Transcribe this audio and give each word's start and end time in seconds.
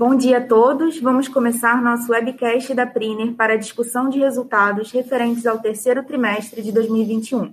Bom 0.00 0.16
dia 0.16 0.38
a 0.38 0.40
todos. 0.40 0.98
Vamos 0.98 1.28
começar 1.28 1.82
nosso 1.82 2.10
webcast 2.10 2.72
da 2.72 2.86
Priner 2.86 3.34
para 3.34 3.52
a 3.52 3.56
discussão 3.58 4.08
de 4.08 4.18
resultados 4.18 4.90
referentes 4.90 5.44
ao 5.44 5.58
terceiro 5.58 6.02
trimestre 6.02 6.62
de 6.62 6.72
2021. 6.72 7.52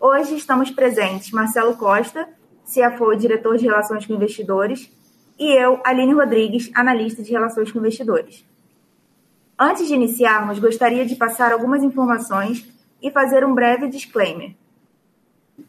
Hoje 0.00 0.34
estamos 0.34 0.72
presentes 0.72 1.30
Marcelo 1.30 1.76
Costa, 1.76 2.28
CFO 2.64 3.12
e 3.12 3.18
diretor 3.18 3.56
de 3.56 3.66
Relações 3.66 4.04
com 4.04 4.14
Investidores, 4.14 4.90
e 5.38 5.52
eu, 5.52 5.80
Aline 5.84 6.12
Rodrigues, 6.12 6.72
analista 6.74 7.22
de 7.22 7.30
Relações 7.30 7.70
com 7.70 7.78
Investidores. 7.78 8.44
Antes 9.56 9.86
de 9.86 9.94
iniciarmos, 9.94 10.58
gostaria 10.58 11.06
de 11.06 11.14
passar 11.14 11.52
algumas 11.52 11.84
informações 11.84 12.68
e 13.00 13.12
fazer 13.12 13.44
um 13.44 13.54
breve 13.54 13.86
disclaimer. 13.86 14.56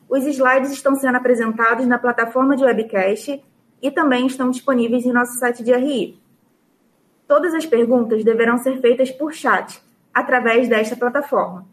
Os 0.10 0.26
slides 0.26 0.72
estão 0.72 0.96
sendo 0.96 1.18
apresentados 1.18 1.86
na 1.86 2.00
plataforma 2.00 2.58
de 2.58 2.66
webcast 2.66 3.40
e 3.82 3.92
também 3.92 4.26
estão 4.26 4.50
disponíveis 4.50 5.06
em 5.06 5.12
nosso 5.12 5.38
site 5.38 5.64
de 5.64 5.74
RI. 5.74 6.20
Todas 7.28 7.54
as 7.54 7.66
perguntas 7.66 8.24
deverão 8.24 8.58
ser 8.58 8.80
feitas 8.80 9.12
por 9.12 9.34
chat, 9.34 9.82
através 10.14 10.68
desta 10.68 10.96
plataforma. 10.96 11.66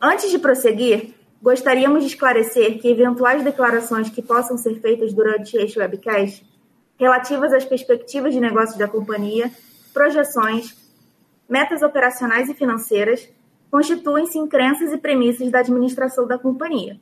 Antes 0.00 0.30
de 0.30 0.38
prosseguir, 0.38 1.14
gostaríamos 1.42 2.02
de 2.02 2.08
esclarecer 2.08 2.80
que 2.80 2.88
eventuais 2.88 3.42
declarações 3.42 4.08
que 4.08 4.22
possam 4.22 4.56
ser 4.56 4.80
feitas 4.80 5.12
durante 5.12 5.56
este 5.56 5.78
webcast, 5.78 6.44
relativas 6.98 7.52
às 7.52 7.64
perspectivas 7.64 8.32
de 8.32 8.40
negócios 8.40 8.78
da 8.78 8.88
companhia, 8.88 9.50
projeções, 9.92 10.76
metas 11.48 11.82
operacionais 11.82 12.48
e 12.48 12.54
financeiras, 12.54 13.28
constituem-se 13.70 14.38
em 14.38 14.46
crenças 14.46 14.92
e 14.92 14.96
premissas 14.98 15.50
da 15.50 15.60
administração 15.60 16.26
da 16.26 16.38
companhia 16.38 16.98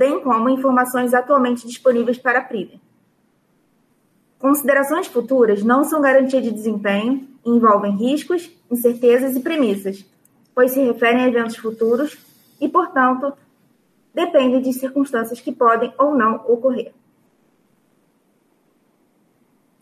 bem 0.00 0.18
como 0.22 0.48
informações 0.48 1.12
atualmente 1.12 1.66
disponíveis 1.66 2.16
para 2.16 2.38
a 2.38 2.42
Prida. 2.42 2.80
Considerações 4.38 5.06
futuras 5.06 5.62
não 5.62 5.84
são 5.84 6.00
garantia 6.00 6.40
de 6.40 6.50
desempenho 6.50 7.28
e 7.44 7.50
envolvem 7.50 7.98
riscos, 7.98 8.50
incertezas 8.70 9.36
e 9.36 9.40
premissas, 9.40 10.02
pois 10.54 10.70
se 10.70 10.80
referem 10.80 11.24
a 11.24 11.28
eventos 11.28 11.58
futuros 11.58 12.16
e, 12.58 12.66
portanto, 12.66 13.34
dependem 14.14 14.62
de 14.62 14.72
circunstâncias 14.72 15.38
que 15.38 15.52
podem 15.52 15.92
ou 15.98 16.14
não 16.14 16.36
ocorrer. 16.48 16.94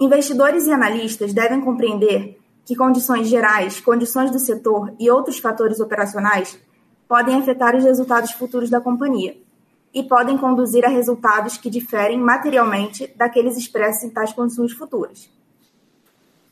Investidores 0.01 0.67
e 0.67 0.73
analistas 0.73 1.33
devem 1.33 1.61
compreender 1.61 2.41
que 2.67 2.75
condições 2.75 3.29
gerais, 3.29 3.81
condições 3.81 4.33
do 4.33 4.41
setor 4.41 4.93
e 4.99 5.09
outros 5.09 5.39
fatores 5.39 5.79
operacionais 5.79 6.59
podem 7.07 7.37
afetar 7.37 7.77
os 7.77 7.85
resultados 7.85 8.33
futuros 8.33 8.69
da 8.69 8.81
companhia 8.81 9.47
e 9.95 10.03
podem 10.03 10.37
conduzir 10.37 10.85
a 10.85 10.89
resultados 10.89 11.57
que 11.57 11.71
diferem 11.71 12.19
materialmente 12.19 13.13
daqueles 13.17 13.57
expressos 13.57 14.05
em 14.05 14.11
tais 14.11 14.33
condições 14.33 14.73
futuras. 14.73 15.31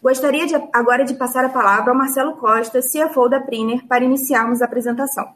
Gostaria 0.02 0.46
de, 0.46 0.54
agora 0.72 1.04
de 1.04 1.14
passar 1.14 1.44
a 1.44 1.48
palavra 1.48 1.90
ao 1.90 1.98
Marcelo 1.98 2.36
Costa, 2.36 2.80
CFO 2.80 3.28
da 3.28 3.40
Priner, 3.40 3.86
para 3.86 4.04
iniciarmos 4.04 4.62
a 4.62 4.64
apresentação. 4.64 5.32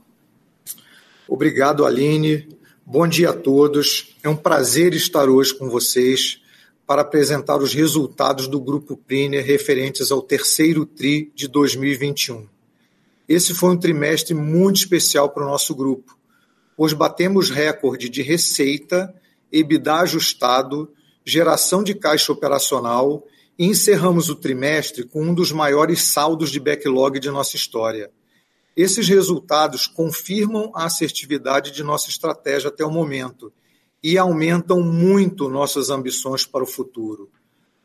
Obrigado, 1.28 1.84
Aline. 1.84 2.48
Bom 2.84 3.06
dia 3.06 3.30
a 3.30 3.32
todos. 3.32 4.16
É 4.22 4.28
um 4.28 4.36
prazer 4.36 4.94
estar 4.94 5.28
hoje 5.28 5.54
com 5.54 5.68
vocês 5.68 6.40
para 6.86 7.02
apresentar 7.02 7.56
os 7.56 7.72
resultados 7.72 8.48
do 8.48 8.60
Grupo 8.60 8.96
Priner 8.96 9.44
referentes 9.44 10.10
ao 10.10 10.20
terceiro 10.20 10.84
TRI 10.84 11.30
de 11.34 11.46
2021. 11.46 12.48
Esse 13.28 13.54
foi 13.54 13.70
um 13.70 13.76
trimestre 13.76 14.34
muito 14.34 14.78
especial 14.78 15.28
para 15.28 15.44
o 15.44 15.46
nosso 15.46 15.72
grupo 15.72 16.19
pois 16.76 16.92
batemos 16.92 17.50
recorde 17.50 18.08
de 18.08 18.22
receita, 18.22 19.14
EBITDA 19.52 20.00
ajustado, 20.00 20.92
geração 21.24 21.82
de 21.82 21.94
caixa 21.94 22.32
operacional 22.32 23.26
e 23.58 23.66
encerramos 23.66 24.28
o 24.28 24.36
trimestre 24.36 25.04
com 25.04 25.22
um 25.22 25.34
dos 25.34 25.52
maiores 25.52 26.02
saldos 26.02 26.50
de 26.50 26.58
backlog 26.58 27.18
de 27.20 27.30
nossa 27.30 27.56
história. 27.56 28.10
Esses 28.76 29.08
resultados 29.08 29.86
confirmam 29.86 30.72
a 30.74 30.86
assertividade 30.86 31.70
de 31.70 31.82
nossa 31.82 32.08
estratégia 32.08 32.68
até 32.68 32.84
o 32.84 32.90
momento 32.90 33.52
e 34.02 34.16
aumentam 34.16 34.82
muito 34.82 35.48
nossas 35.48 35.90
ambições 35.90 36.46
para 36.46 36.64
o 36.64 36.66
futuro. 36.66 37.28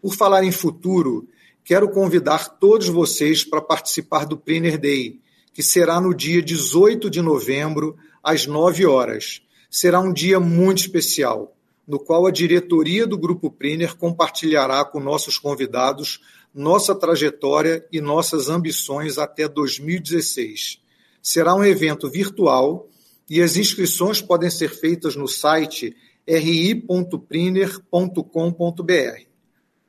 Por 0.01 0.15
falar 0.15 0.43
em 0.43 0.51
futuro, 0.51 1.27
quero 1.63 1.89
convidar 1.89 2.57
todos 2.57 2.87
vocês 2.87 3.43
para 3.43 3.61
participar 3.61 4.25
do 4.25 4.37
Priner 4.37 4.79
Day, 4.79 5.19
que 5.55 5.63
será 5.63 6.01
no 6.01 6.13
dia 6.13 6.41
18 6.41 7.09
de 7.09 7.21
novembro, 7.21 7.95
às 8.21 8.45
9 8.45 8.85
horas. 8.85 9.41
Será 9.71 10.01
um 10.01 10.11
dia 10.11 10.37
muito 10.37 10.79
especial, 10.79 11.55
no 11.87 11.97
qual 11.97 12.27
a 12.27 12.31
diretoria 12.31 13.07
do 13.07 13.17
Grupo 13.17 13.49
Priner 13.49 13.95
compartilhará 13.95 14.83
com 14.83 14.99
nossos 14.99 15.37
convidados 15.37 16.19
nossa 16.53 16.93
trajetória 16.93 17.87
e 17.89 18.01
nossas 18.01 18.49
ambições 18.49 19.17
até 19.17 19.47
2016. 19.47 20.81
Será 21.21 21.55
um 21.55 21.63
evento 21.63 22.09
virtual 22.09 22.89
e 23.29 23.41
as 23.41 23.55
inscrições 23.55 24.21
podem 24.21 24.49
ser 24.49 24.69
feitas 24.69 25.15
no 25.15 25.25
site 25.27 25.95
ri.priner.com.br. 26.27 27.81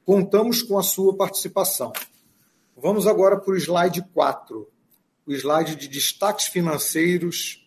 Contamos 0.04 0.62
com 0.62 0.78
a 0.78 0.82
sua 0.84 1.16
participação. 1.16 1.92
Vamos 2.76 3.08
agora 3.08 3.36
para 3.36 3.52
o 3.52 3.56
slide 3.56 4.04
4, 4.14 4.75
o 5.26 5.32
slide 5.32 5.76
de 5.76 5.88
destaques 5.88 6.46
financeiros 6.46 7.62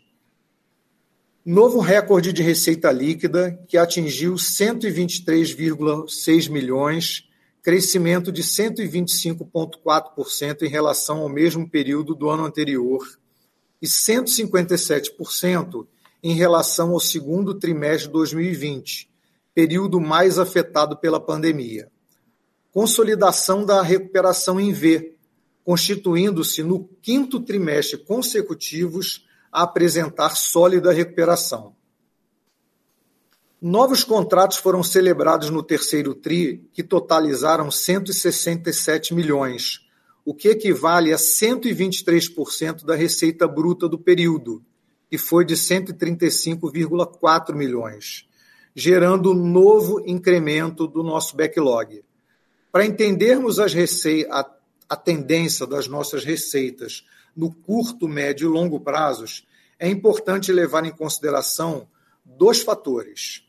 Novo 1.45 1.79
recorde 1.79 2.31
de 2.31 2.41
receita 2.43 2.91
líquida, 2.91 3.59
que 3.67 3.75
atingiu 3.75 4.35
123,6 4.35 6.47
milhões, 6.47 7.27
crescimento 7.63 8.31
de 8.31 8.43
125,4% 8.43 10.61
em 10.61 10.67
relação 10.67 11.17
ao 11.19 11.29
mesmo 11.29 11.67
período 11.67 12.13
do 12.13 12.29
ano 12.29 12.45
anterior 12.45 13.03
e 13.81 13.87
157% 13.87 15.87
em 16.21 16.35
relação 16.35 16.91
ao 16.91 16.99
segundo 16.99 17.55
trimestre 17.55 18.05
de 18.07 18.13
2020, 18.13 19.09
período 19.55 19.99
mais 19.99 20.37
afetado 20.37 20.95
pela 20.97 21.19
pandemia. 21.19 21.89
Consolidação 22.71 23.65
da 23.65 23.81
recuperação 23.81 24.59
em 24.59 24.71
V, 24.71 25.15
constituindo-se 25.69 26.63
no 26.63 26.89
quinto 26.99 27.39
trimestre 27.39 27.99
consecutivos 27.99 29.23
a 29.51 29.61
apresentar 29.61 30.31
sólida 30.31 30.91
recuperação. 30.91 31.75
Novos 33.61 34.03
contratos 34.03 34.57
foram 34.57 34.81
celebrados 34.81 35.51
no 35.51 35.61
terceiro 35.61 36.15
TRI, 36.15 36.67
que 36.73 36.81
totalizaram 36.81 37.69
167 37.69 39.13
milhões, 39.13 39.87
o 40.25 40.33
que 40.33 40.47
equivale 40.47 41.13
a 41.13 41.17
123% 41.17 42.83
da 42.83 42.95
receita 42.95 43.47
bruta 43.47 43.87
do 43.87 43.99
período, 43.99 44.63
que 45.07 45.19
foi 45.19 45.45
de 45.45 45.53
135,4 45.53 47.53
milhões, 47.53 48.27
gerando 48.73 49.33
um 49.33 49.35
novo 49.35 50.01
incremento 50.03 50.87
do 50.87 51.03
nosso 51.03 51.37
backlog. 51.37 52.03
Para 52.71 52.87
entendermos 52.87 53.59
as 53.59 53.75
a, 54.31 54.58
a 54.89 54.95
tendência 54.95 55.67
das 55.67 55.87
nossas 55.87 56.25
receitas 56.25 57.05
no 57.35 57.53
curto, 57.53 58.07
médio 58.07 58.49
e 58.49 58.51
longo 58.51 58.79
prazos, 58.79 59.47
é 59.77 59.87
importante 59.87 60.51
levar 60.51 60.83
em 60.83 60.91
consideração 60.91 61.87
dois 62.25 62.61
fatores. 62.61 63.43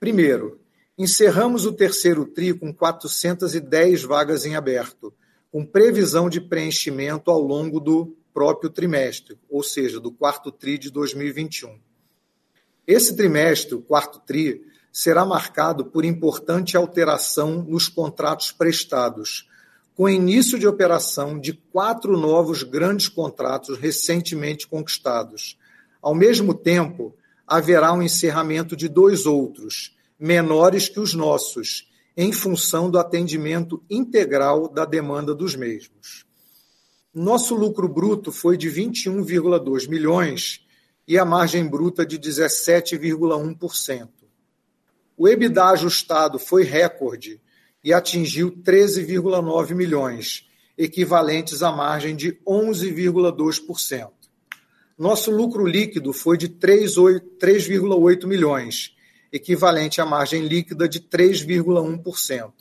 Primeiro, 0.00 0.60
encerramos 0.98 1.66
o 1.66 1.72
terceiro 1.72 2.24
TRI 2.24 2.54
com 2.54 2.72
410 2.72 4.02
vagas 4.02 4.44
em 4.44 4.56
aberto, 4.56 5.12
com 5.52 5.64
previsão 5.64 6.28
de 6.28 6.40
preenchimento 6.40 7.30
ao 7.30 7.40
longo 7.40 7.78
do 7.78 8.16
próprio 8.34 8.68
trimestre, 8.68 9.38
ou 9.48 9.62
seja, 9.62 10.00
do 10.00 10.10
quarto 10.10 10.50
TRI 10.50 10.78
de 10.78 10.90
2021. 10.90 11.78
Esse 12.86 13.16
trimestre, 13.16 13.74
o 13.74 13.82
quarto 13.82 14.20
TRI, 14.20 14.62
será 14.92 15.24
marcado 15.24 15.86
por 15.86 16.04
importante 16.04 16.76
alteração 16.76 17.62
nos 17.62 17.88
contratos 17.88 18.50
prestados, 18.50 19.48
com 19.96 20.08
início 20.10 20.58
de 20.58 20.66
operação 20.66 21.40
de 21.40 21.54
quatro 21.54 22.18
novos 22.18 22.62
grandes 22.62 23.08
contratos 23.08 23.78
recentemente 23.78 24.68
conquistados. 24.68 25.58
Ao 26.02 26.14
mesmo 26.14 26.52
tempo, 26.52 27.16
haverá 27.46 27.94
um 27.94 28.02
encerramento 28.02 28.76
de 28.76 28.90
dois 28.90 29.24
outros, 29.24 29.96
menores 30.20 30.86
que 30.86 31.00
os 31.00 31.14
nossos, 31.14 31.90
em 32.14 32.30
função 32.30 32.90
do 32.90 32.98
atendimento 32.98 33.82
integral 33.88 34.68
da 34.68 34.84
demanda 34.84 35.34
dos 35.34 35.56
mesmos. 35.56 36.26
Nosso 37.14 37.54
lucro 37.54 37.88
bruto 37.88 38.30
foi 38.30 38.58
de 38.58 38.68
21,2 38.68 39.88
milhões 39.88 40.60
e 41.08 41.18
a 41.18 41.24
margem 41.24 41.66
bruta 41.66 42.04
de 42.04 42.18
17,1%. 42.18 44.08
O 45.16 45.26
EBITDA 45.26 45.64
ajustado 45.70 46.38
foi 46.38 46.64
recorde 46.64 47.40
e 47.82 47.92
atingiu 47.92 48.50
13,9 48.50 49.74
milhões, 49.74 50.46
equivalentes 50.76 51.62
à 51.62 51.70
margem 51.70 52.14
de 52.14 52.32
11,2%. 52.46 54.10
Nosso 54.98 55.30
lucro 55.30 55.66
líquido 55.66 56.12
foi 56.12 56.36
de 56.38 56.48
3,8 56.48 58.26
milhões, 58.26 58.94
equivalente 59.32 60.00
à 60.00 60.06
margem 60.06 60.46
líquida 60.46 60.88
de 60.88 61.00
3,1%. 61.00 62.52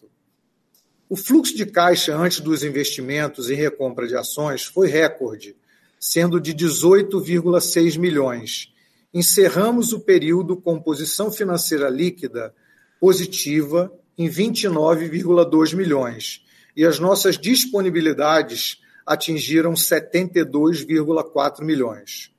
O 1.08 1.16
fluxo 1.16 1.56
de 1.56 1.66
caixa 1.66 2.16
antes 2.16 2.40
dos 2.40 2.64
investimentos 2.64 3.50
e 3.50 3.54
recompra 3.54 4.08
de 4.08 4.16
ações 4.16 4.66
foi 4.66 4.88
recorde, 4.88 5.56
sendo 6.00 6.40
de 6.40 6.54
18,6 6.54 7.98
milhões. 7.98 8.74
Encerramos 9.14 9.94
o 9.94 10.00
período 10.00 10.58
com 10.58 10.82
posição 10.82 11.32
financeira 11.32 11.90
líquida 11.90 12.54
positiva 13.00 13.92
em 14.18 14.30
29,2 14.30 15.76
milhões 15.76 16.44
e 16.76 16.86
as 16.86 17.00
nossas 17.00 17.38
disponibilidades 17.38 18.82
atingiram 19.06 19.74
72,4 19.74 21.64
milhões. 21.64 22.32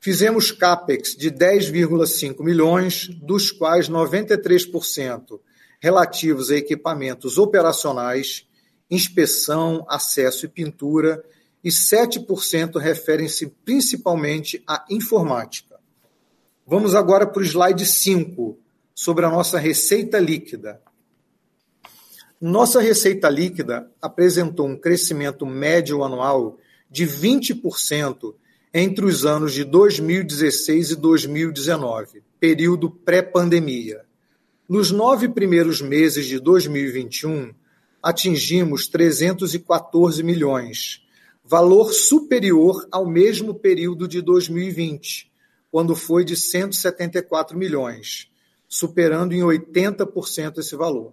Fizemos 0.00 0.52
CAPEX 0.52 1.16
de 1.16 1.30
10,5 1.30 2.42
milhões, 2.42 3.08
dos 3.08 3.50
quais 3.50 3.88
93% 3.88 5.40
relativos 5.80 6.50
a 6.50 6.56
equipamentos 6.56 7.38
operacionais, 7.38 8.46
inspeção, 8.90 9.84
acesso 9.88 10.46
e 10.46 10.48
pintura, 10.48 11.22
e 11.62 11.68
7% 11.68 12.78
referem-se 12.78 13.48
principalmente 13.64 14.62
à 14.66 14.84
informática. 14.88 15.76
Vamos 16.64 16.94
agora 16.94 17.26
para 17.26 17.42
o 17.42 17.44
slide 17.44 17.84
5, 17.84 18.56
sobre 18.98 19.26
a 19.26 19.30
nossa 19.30 19.58
receita 19.58 20.18
líquida. 20.18 20.80
Nossa 22.40 22.80
receita 22.80 23.28
líquida 23.28 23.92
apresentou 24.00 24.66
um 24.66 24.74
crescimento 24.74 25.44
médio 25.44 26.02
anual 26.02 26.58
de 26.90 27.06
20% 27.06 28.34
entre 28.72 29.04
os 29.04 29.26
anos 29.26 29.52
de 29.52 29.64
2016 29.64 30.92
e 30.92 30.96
2019, 30.96 32.22
período 32.40 32.90
pré-pandemia. 32.90 34.00
Nos 34.66 34.90
nove 34.90 35.28
primeiros 35.28 35.82
meses 35.82 36.24
de 36.24 36.40
2021, 36.40 37.54
atingimos 38.02 38.88
314 38.88 40.22
milhões, 40.22 41.06
valor 41.44 41.92
superior 41.92 42.88
ao 42.90 43.06
mesmo 43.06 43.54
período 43.54 44.08
de 44.08 44.22
2020, 44.22 45.30
quando 45.70 45.94
foi 45.94 46.24
de 46.24 46.34
174 46.34 47.56
milhões, 47.56 48.30
superando 48.68 49.32
em 49.32 49.40
80% 49.40 50.58
esse 50.58 50.76
valor. 50.76 51.12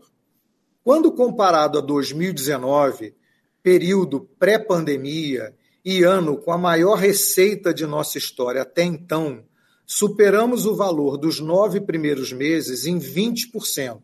Quando 0.83 1.11
comparado 1.11 1.77
a 1.77 1.81
2019, 1.81 3.15
período 3.61 4.21
pré-pandemia, 4.37 5.53
e 5.85 6.03
ano 6.03 6.37
com 6.37 6.51
a 6.51 6.57
maior 6.57 6.95
receita 6.95 7.73
de 7.73 7.85
nossa 7.85 8.17
história 8.17 8.61
até 8.61 8.83
então, 8.83 9.43
superamos 9.85 10.65
o 10.65 10.75
valor 10.75 11.17
dos 11.17 11.39
nove 11.39 11.81
primeiros 11.81 12.31
meses 12.31 12.85
em 12.85 12.97
20%, 12.97 13.99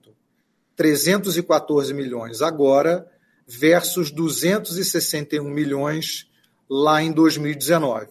314 0.76 1.94
milhões 1.94 2.42
agora 2.42 3.10
versus 3.48 4.12
261 4.12 5.44
milhões 5.50 6.28
lá 6.70 7.02
em 7.02 7.12
2019. 7.12 8.08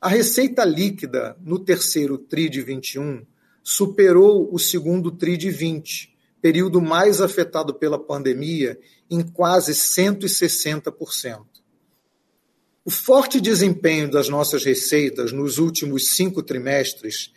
A 0.00 0.08
receita 0.08 0.64
líquida 0.64 1.36
no 1.40 1.58
terceiro 1.58 2.16
TRI 2.16 2.48
de 2.48 2.62
21 2.62 3.26
superou 3.62 4.48
o 4.52 4.58
segundo 4.58 5.10
TRI 5.10 5.36
de 5.36 5.50
20, 5.50 6.12
período 6.40 6.80
mais 6.80 7.20
afetado 7.20 7.74
pela 7.74 7.98
pandemia, 7.98 8.78
em 9.08 9.22
quase 9.22 9.72
160%. 9.72 11.42
O 12.84 12.90
forte 12.90 13.40
desempenho 13.40 14.10
das 14.10 14.28
nossas 14.28 14.64
receitas 14.64 15.30
nos 15.30 15.58
últimos 15.58 16.16
cinco 16.16 16.42
trimestres 16.42 17.32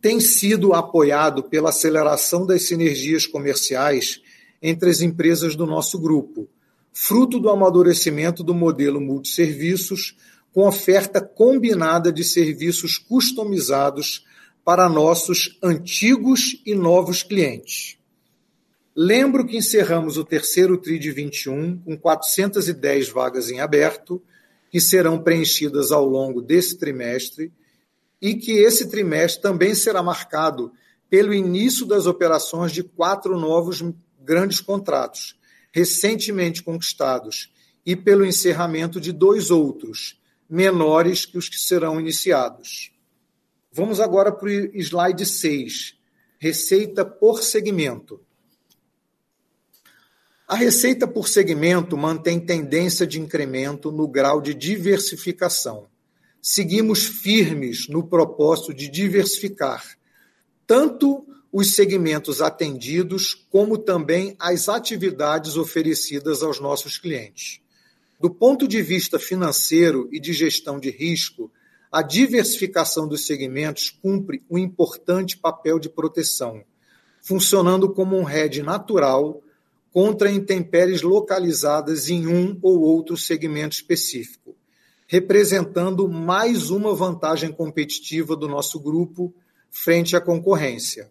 tem 0.00 0.20
sido 0.20 0.72
apoiado 0.72 1.42
pela 1.42 1.70
aceleração 1.70 2.46
das 2.46 2.68
sinergias 2.68 3.26
comerciais 3.26 4.20
entre 4.62 4.90
as 4.90 5.00
empresas 5.00 5.56
do 5.56 5.66
nosso 5.66 5.98
grupo, 5.98 6.48
fruto 6.92 7.40
do 7.40 7.50
amadurecimento 7.50 8.44
do 8.44 8.54
modelo 8.54 9.00
multisserviços, 9.00 10.16
com 10.52 10.66
oferta 10.66 11.20
combinada 11.20 12.12
de 12.12 12.22
serviços 12.22 12.96
customizados 12.96 14.24
para 14.66 14.88
nossos 14.88 15.56
antigos 15.62 16.60
e 16.66 16.74
novos 16.74 17.22
clientes. 17.22 17.98
Lembro 18.96 19.46
que 19.46 19.56
encerramos 19.56 20.16
o 20.16 20.24
terceiro 20.24 20.76
TRI 20.76 20.98
de 20.98 21.12
21 21.12 21.78
com 21.78 21.96
410 21.96 23.08
vagas 23.10 23.48
em 23.48 23.60
aberto 23.60 24.20
que 24.68 24.80
serão 24.80 25.22
preenchidas 25.22 25.92
ao 25.92 26.04
longo 26.04 26.42
desse 26.42 26.76
trimestre 26.78 27.52
e 28.20 28.34
que 28.34 28.58
esse 28.58 28.90
trimestre 28.90 29.40
também 29.40 29.72
será 29.72 30.02
marcado 30.02 30.72
pelo 31.08 31.32
início 31.32 31.86
das 31.86 32.06
operações 32.06 32.72
de 32.72 32.82
quatro 32.82 33.38
novos 33.38 33.84
grandes 34.20 34.60
contratos, 34.60 35.38
recentemente 35.70 36.60
conquistados, 36.60 37.52
e 37.86 37.94
pelo 37.94 38.26
encerramento 38.26 39.00
de 39.00 39.12
dois 39.12 39.52
outros, 39.52 40.20
menores 40.50 41.24
que 41.24 41.38
os 41.38 41.48
que 41.48 41.56
serão 41.56 42.00
iniciados. 42.00 42.95
Vamos 43.76 44.00
agora 44.00 44.32
para 44.32 44.48
o 44.48 44.50
slide 44.80 45.26
6, 45.26 45.98
receita 46.38 47.04
por 47.04 47.42
segmento. 47.42 48.18
A 50.48 50.56
receita 50.56 51.06
por 51.06 51.28
segmento 51.28 51.94
mantém 51.94 52.40
tendência 52.40 53.06
de 53.06 53.20
incremento 53.20 53.92
no 53.92 54.08
grau 54.08 54.40
de 54.40 54.54
diversificação. 54.54 55.88
Seguimos 56.40 57.04
firmes 57.04 57.86
no 57.86 58.02
propósito 58.02 58.72
de 58.72 58.88
diversificar 58.88 59.84
tanto 60.66 61.26
os 61.52 61.74
segmentos 61.74 62.40
atendidos, 62.40 63.34
como 63.50 63.76
também 63.76 64.34
as 64.38 64.70
atividades 64.70 65.58
oferecidas 65.58 66.42
aos 66.42 66.58
nossos 66.58 66.96
clientes. 66.96 67.60
Do 68.18 68.30
ponto 68.30 68.66
de 68.66 68.80
vista 68.80 69.18
financeiro 69.18 70.08
e 70.10 70.18
de 70.18 70.32
gestão 70.32 70.80
de 70.80 70.88
risco, 70.88 71.52
a 71.96 72.02
diversificação 72.02 73.08
dos 73.08 73.24
segmentos 73.24 73.88
cumpre 73.88 74.42
um 74.50 74.58
importante 74.58 75.34
papel 75.38 75.78
de 75.78 75.88
proteção, 75.88 76.62
funcionando 77.22 77.90
como 77.90 78.18
um 78.18 78.28
hedge 78.28 78.62
natural 78.62 79.42
contra 79.90 80.30
intempéries 80.30 81.00
localizadas 81.00 82.10
em 82.10 82.26
um 82.26 82.58
ou 82.60 82.82
outro 82.82 83.16
segmento 83.16 83.76
específico, 83.76 84.54
representando 85.06 86.06
mais 86.06 86.68
uma 86.68 86.94
vantagem 86.94 87.50
competitiva 87.50 88.36
do 88.36 88.46
nosso 88.46 88.78
grupo 88.78 89.34
frente 89.70 90.14
à 90.14 90.20
concorrência. 90.20 91.10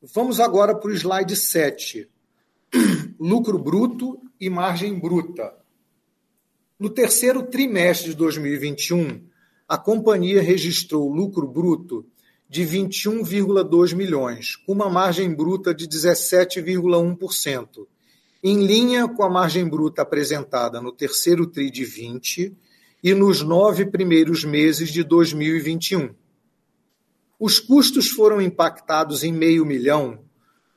Vamos 0.00 0.38
agora 0.38 0.76
para 0.76 0.90
o 0.90 0.94
slide 0.94 1.34
7. 1.34 2.08
Lucro 3.18 3.58
bruto 3.58 4.16
e 4.40 4.48
margem 4.48 4.96
bruta. 4.96 5.52
No 6.78 6.88
terceiro 6.88 7.42
trimestre 7.42 8.10
de 8.10 8.14
2021, 8.14 9.34
a 9.68 9.76
companhia 9.76 10.40
registrou 10.40 11.12
lucro 11.12 11.46
bruto 11.46 12.06
de 12.48 12.62
21,2 12.62 13.94
milhões, 13.94 14.54
com 14.54 14.72
uma 14.72 14.88
margem 14.88 15.34
bruta 15.34 15.74
de 15.74 15.88
17,1%, 15.88 17.86
em 18.42 18.64
linha 18.64 19.08
com 19.08 19.24
a 19.24 19.28
margem 19.28 19.68
bruta 19.68 20.02
apresentada 20.02 20.80
no 20.80 20.92
terceiro 20.92 21.46
TRI 21.46 21.70
de 21.70 21.84
20 21.84 22.56
e 23.02 23.14
nos 23.14 23.42
nove 23.42 23.86
primeiros 23.86 24.44
meses 24.44 24.92
de 24.92 25.02
2021. 25.02 26.14
Os 27.38 27.58
custos 27.58 28.08
foram 28.08 28.40
impactados 28.40 29.24
em 29.24 29.32
meio 29.32 29.66
milhão 29.66 30.20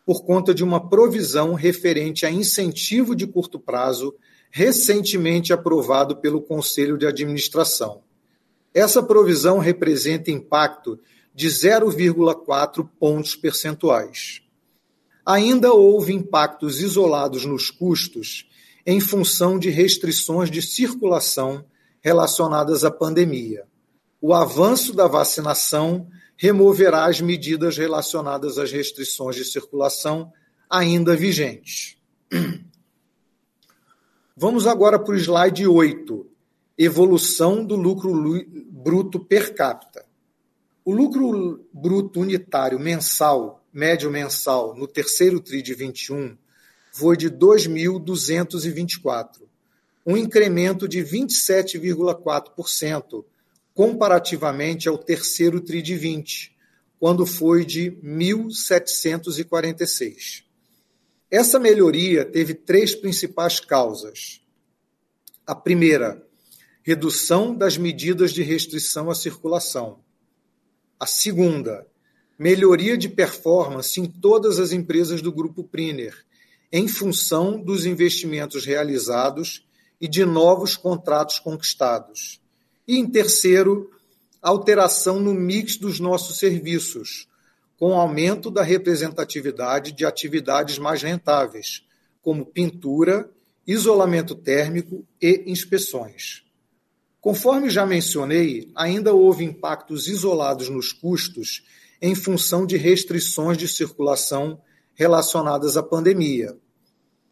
por 0.04 0.24
conta 0.24 0.56
de 0.56 0.64
uma 0.64 0.90
provisão 0.90 1.54
referente 1.54 2.26
a 2.26 2.32
incentivo 2.32 3.16
de 3.16 3.28
curto 3.28 3.60
prazo 3.60 4.16
recentemente 4.50 5.54
aprovado 5.54 6.18
pelo 6.18 6.42
Conselho 6.42 6.98
de 6.98 7.06
Administração. 7.06 8.02
Essa 8.74 9.02
provisão 9.02 9.60
representa 9.60 10.32
impacto 10.32 11.00
de 11.34 11.48
0,4 11.48 12.88
pontos 13.00 13.36
percentuais. 13.36 14.42
Ainda 15.26 15.74
houve 15.74 16.14
impactos 16.14 16.82
isolados 16.82 17.46
nos 17.46 17.70
custos 17.72 18.50
em 18.86 19.00
função 19.00 19.60
de 19.60 19.70
restrições 19.70 20.50
de 20.50 20.62
circulação 20.62 21.66
relacionadas 22.02 22.84
à 22.84 22.92
pandemia. 22.92 23.66
O 24.22 24.34
avanço 24.34 24.94
da 24.94 25.08
vacinação 25.08 26.08
removerá 26.36 27.06
as 27.06 27.22
medidas 27.22 27.78
relacionadas 27.78 28.58
às 28.58 28.72
restrições 28.72 29.36
de 29.36 29.46
circulação 29.46 30.32
ainda 30.70 31.16
vigentes. 31.16 31.98
Vamos 34.36 34.66
agora 34.66 34.98
para 34.98 35.14
o 35.14 35.18
slide 35.18 35.68
8, 35.68 36.29
evolução 36.82 37.66
do 37.66 37.76
lucro 37.76 38.14
bruto 38.72 39.20
per 39.20 39.54
capita. 39.54 40.06
O 40.86 40.94
lucro 40.94 41.68
bruto 41.74 42.22
unitário 42.22 42.80
mensal, 42.80 43.62
médio 43.74 44.10
mensal, 44.10 44.74
no 44.74 44.88
terceiro 44.88 45.42
TRI 45.42 45.62
de 45.62 45.74
21, 45.74 46.38
foi 46.94 47.18
de 47.18 47.30
2.224, 47.30 49.42
um 50.06 50.16
incremento 50.16 50.88
de 50.88 51.00
27,4% 51.00 53.26
comparativamente 53.74 54.88
ao 54.88 54.98
terceiro 54.98 55.60
TRI 55.60 55.82
de 55.82 55.96
20, 55.96 56.56
quando 56.98 57.26
foi 57.26 57.66
de 57.66 57.92
1.746. 58.02 60.46
Essa 61.30 61.60
melhoria 61.60 62.24
teve 62.24 62.54
três 62.54 62.96
principais 62.96 63.60
causas. 63.60 64.42
A 65.46 65.54
primeira, 65.54 66.26
redução 66.82 67.56
das 67.56 67.78
medidas 67.78 68.32
de 68.32 68.42
restrição 68.42 69.10
à 69.10 69.16
circulação. 69.16 70.00
A 71.00 71.06
segunda, 71.06 71.86
melhoria 72.38 72.98
de 72.98 73.10
performance 73.10 74.00
em 74.00 74.06
todas 74.06 74.60
as 74.60 74.72
empresas 74.72 75.22
do 75.22 75.32
Grupo 75.32 75.64
Priner, 75.64 76.26
em 76.72 76.88
função 76.88 77.60
dos 77.60 77.86
investimentos 77.86 78.66
realizados 78.66 79.66
e 80.00 80.08
de 80.08 80.24
novos 80.24 80.78
contratos 80.78 81.40
conquistados. 81.40 82.42
E, 82.88 82.98
em 82.98 83.10
terceiro, 83.10 83.92
alteração 84.42 85.20
no 85.20 85.34
mix 85.34 85.78
dos 85.78 86.00
nossos 86.00 86.38
serviços, 86.38 87.28
com 87.78 87.94
aumento 87.94 88.50
da 88.50 88.64
representatividade 88.64 89.92
de 89.92 90.06
atividades 90.06 90.78
mais 90.78 91.02
rentáveis, 91.02 91.84
como 92.22 92.46
pintura, 92.46 93.30
isolamento 93.66 94.36
térmico 94.36 95.06
e 95.22 95.44
inspeções. 95.48 96.44
Conforme 97.22 97.70
já 97.70 97.86
mencionei, 97.86 98.72
ainda 98.76 99.14
houve 99.14 99.44
impactos 99.44 100.08
isolados 100.08 100.70
nos 100.70 100.94
custos 100.94 101.66
em 102.02 102.16
função 102.16 102.66
de 102.66 102.78
restrições 102.78 103.58
de 103.58 103.68
circulação 103.68 104.62
relacionadas 104.96 105.76
à 105.76 105.84
pandemia. 105.84 106.58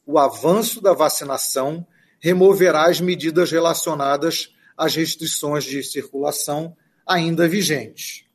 O 0.06 0.18
avanço 0.20 0.82
da 0.82 0.94
vacinação 0.94 1.86
removerá 2.20 2.90
as 2.90 3.00
medidas 3.00 3.52
relacionadas 3.52 4.54
às 4.76 4.96
restrições 4.96 5.64
de 5.64 5.82
circulação 5.84 6.76
ainda 7.06 7.48
vigentes. 7.48 8.26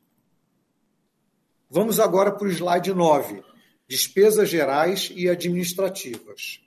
Vamos 1.69 1.99
agora 1.99 2.31
para 2.31 2.47
o 2.47 2.51
slide 2.51 2.93
9, 2.93 3.43
despesas 3.87 4.49
gerais 4.49 5.11
e 5.15 5.29
administrativas. 5.29 6.59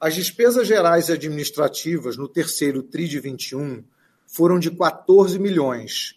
As 0.00 0.14
despesas 0.14 0.66
gerais 0.66 1.08
e 1.08 1.12
administrativas 1.12 2.16
no 2.16 2.28
terceiro 2.28 2.82
TRI 2.82 3.08
de 3.08 3.20
21 3.20 3.84
foram 4.32 4.58
de 4.58 4.70
14 4.70 5.38
milhões, 5.38 6.14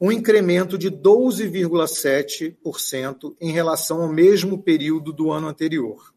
um 0.00 0.12
incremento 0.12 0.78
de 0.78 0.92
12,7% 0.92 3.34
em 3.40 3.50
relação 3.50 4.02
ao 4.02 4.08
mesmo 4.08 4.62
período 4.62 5.12
do 5.12 5.32
ano 5.32 5.48
anterior. 5.48 6.14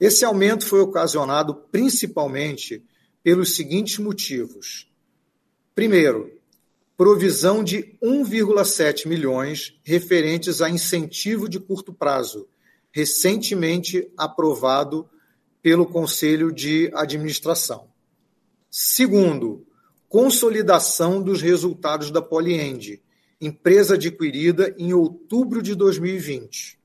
Esse 0.00 0.24
aumento 0.24 0.66
foi 0.66 0.80
ocasionado 0.80 1.54
principalmente 1.70 2.82
pelos 3.22 3.54
seguintes 3.54 3.98
motivos. 3.98 4.90
Primeiro, 5.74 6.32
provisão 6.96 7.62
de 7.62 7.98
1,7 8.02 9.06
milhões 9.06 9.78
referentes 9.84 10.62
a 10.62 10.70
incentivo 10.70 11.46
de 11.46 11.60
curto 11.60 11.92
prazo, 11.92 12.48
recentemente 12.90 14.10
aprovado 14.16 15.06
pelo 15.60 15.84
Conselho 15.84 16.50
de 16.50 16.90
Administração. 16.94 17.86
Segundo, 18.70 19.63
consolidação 20.14 21.20
dos 21.20 21.42
resultados 21.42 22.12
da 22.12 22.22
Poliend, 22.22 23.02
empresa 23.40 23.94
adquirida 23.94 24.72
em 24.78 24.92
outubro 24.92 25.60
de 25.60 25.74
2020. 25.74 26.78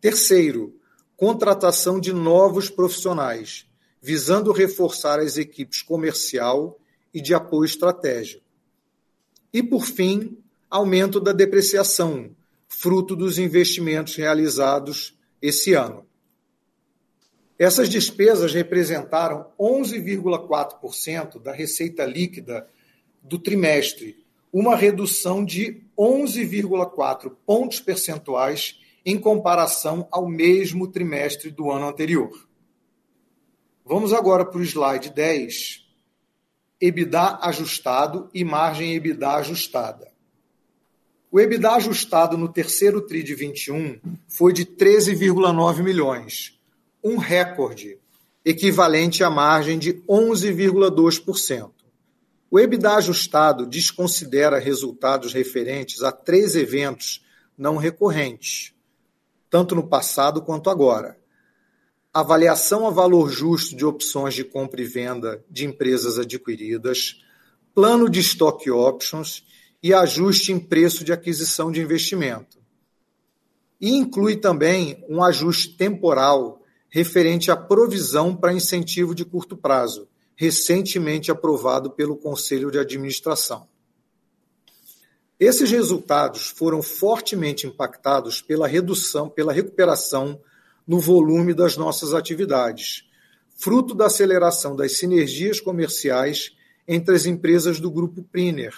Terceiro, 0.00 0.74
contratação 1.16 2.00
de 2.00 2.12
novos 2.12 2.68
profissionais, 2.68 3.68
visando 4.02 4.50
reforçar 4.50 5.20
as 5.20 5.36
equipes 5.38 5.80
comercial 5.80 6.76
e 7.14 7.20
de 7.20 7.32
apoio 7.34 7.66
estratégico. 7.66 8.42
E, 9.52 9.62
por 9.62 9.86
fim, 9.86 10.36
aumento 10.68 11.20
da 11.20 11.30
depreciação, 11.30 12.34
fruto 12.66 13.14
dos 13.14 13.38
investimentos 13.38 14.16
realizados 14.16 15.16
esse 15.40 15.72
ano. 15.72 16.04
Essas 17.58 17.88
despesas 17.88 18.52
representaram 18.52 19.46
11,4% 19.58 21.40
da 21.40 21.52
receita 21.52 22.04
líquida 22.04 22.68
do 23.22 23.38
trimestre, 23.38 24.24
uma 24.52 24.76
redução 24.76 25.44
de 25.44 25.82
11,4 25.98 27.32
pontos 27.46 27.80
percentuais 27.80 28.80
em 29.04 29.18
comparação 29.18 30.08
ao 30.10 30.28
mesmo 30.28 30.88
trimestre 30.88 31.50
do 31.50 31.70
ano 31.70 31.88
anterior. 31.88 32.48
Vamos 33.84 34.12
agora 34.12 34.44
para 34.44 34.58
o 34.58 34.62
slide 34.62 35.10
10. 35.10 35.84
EBITDA 36.80 37.38
ajustado 37.42 38.28
e 38.34 38.42
margem 38.44 38.94
EBITDA 38.94 39.30
ajustada. 39.36 40.12
O 41.30 41.40
EBITDA 41.40 41.72
ajustado 41.72 42.38
no 42.38 42.48
terceiro 42.48 43.00
TRI 43.00 43.22
de 43.22 43.34
21 43.34 44.00
foi 44.28 44.52
de 44.52 44.64
13,9 44.64 45.82
milhões, 45.82 46.58
um 47.04 47.18
recorde, 47.18 47.98
equivalente 48.42 49.22
à 49.22 49.28
margem 49.28 49.78
de 49.78 49.94
11,2%. 50.08 51.70
O 52.50 52.58
EBITDA 52.58 52.94
ajustado 52.94 53.66
desconsidera 53.66 54.58
resultados 54.58 55.32
referentes 55.34 56.02
a 56.02 56.10
três 56.10 56.56
eventos 56.56 57.22
não 57.58 57.76
recorrentes, 57.76 58.72
tanto 59.50 59.74
no 59.74 59.86
passado 59.86 60.40
quanto 60.40 60.70
agora. 60.70 61.18
Avaliação 62.12 62.86
a 62.86 62.90
valor 62.90 63.28
justo 63.28 63.76
de 63.76 63.84
opções 63.84 64.34
de 64.34 64.44
compra 64.44 64.80
e 64.80 64.84
venda 64.84 65.44
de 65.50 65.66
empresas 65.66 66.18
adquiridas, 66.18 67.22
plano 67.74 68.08
de 68.08 68.20
stock 68.20 68.70
options 68.70 69.44
e 69.82 69.92
ajuste 69.92 70.52
em 70.52 70.58
preço 70.58 71.04
de 71.04 71.12
aquisição 71.12 71.70
de 71.70 71.80
investimento. 71.80 72.58
E 73.80 73.90
inclui 73.90 74.36
também 74.36 75.04
um 75.08 75.22
ajuste 75.22 75.76
temporal 75.76 76.63
referente 76.94 77.50
à 77.50 77.56
provisão 77.56 78.36
para 78.36 78.52
incentivo 78.52 79.16
de 79.16 79.24
curto 79.24 79.56
prazo, 79.56 80.06
recentemente 80.36 81.28
aprovado 81.28 81.90
pelo 81.90 82.16
Conselho 82.16 82.70
de 82.70 82.78
Administração. 82.78 83.66
Esses 85.36 85.72
resultados 85.72 86.46
foram 86.50 86.80
fortemente 86.84 87.66
impactados 87.66 88.40
pela 88.40 88.68
redução, 88.68 89.28
pela 89.28 89.52
recuperação 89.52 90.40
no 90.86 91.00
volume 91.00 91.52
das 91.52 91.76
nossas 91.76 92.14
atividades, 92.14 93.10
fruto 93.58 93.92
da 93.92 94.06
aceleração 94.06 94.76
das 94.76 94.96
sinergias 94.96 95.58
comerciais 95.58 96.52
entre 96.86 97.16
as 97.16 97.26
empresas 97.26 97.80
do 97.80 97.90
grupo 97.90 98.22
Priner, 98.22 98.72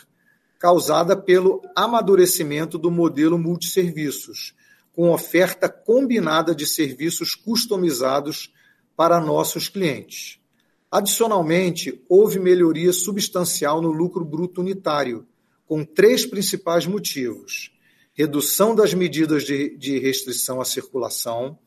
causada 0.59 1.15
pelo 1.15 1.61
amadurecimento 1.77 2.79
do 2.79 2.91
modelo 2.91 3.39
multisserviços, 3.39 4.55
com 4.97 5.11
oferta 5.11 5.69
combinada 5.69 6.55
de 6.55 6.67
serviços 6.67 7.35
customizados 7.35 8.51
para 8.97 9.21
nossos 9.21 9.69
clientes. 9.69 10.41
Adicionalmente, 10.91 12.03
houve 12.09 12.39
melhoria 12.39 12.95
substancial 12.95 13.83
no 13.83 13.93
lucro 13.93 14.25
bruto 14.25 14.63
unitário, 14.63 15.27
com 15.67 15.85
três 15.85 16.25
principais 16.25 16.87
motivos: 16.87 17.71
redução 18.15 18.75
das 18.75 18.95
medidas 18.95 19.45
de, 19.45 19.77
de 19.77 19.99
restrição 19.99 20.63
à 20.63 20.65
circulação, 20.65 21.59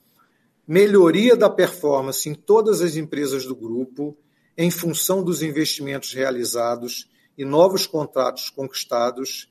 melhoria 0.67 1.35
da 1.35 1.51
performance 1.51 2.27
em 2.27 2.33
todas 2.33 2.81
as 2.81 2.95
empresas 2.95 3.45
do 3.45 3.55
grupo, 3.55 4.17
em 4.57 4.71
função 4.71 5.23
dos 5.23 5.43
investimentos 5.43 6.13
realizados 6.13 7.07
e 7.37 7.45
novos 7.45 7.85
contratos 7.85 8.49
conquistados, 8.49 9.48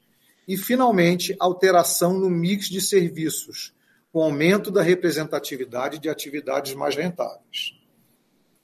e, 0.48 0.56
finalmente, 0.56 1.36
alteração 1.38 2.18
no 2.18 2.30
mix 2.30 2.70
de 2.70 2.80
serviços, 2.80 3.74
com 4.10 4.22
aumento 4.22 4.70
da 4.70 4.80
representatividade 4.80 5.98
de 5.98 6.08
atividades 6.08 6.72
mais 6.72 6.96
rentáveis. 6.96 7.74